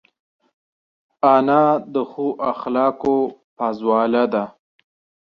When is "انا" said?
1.33-1.63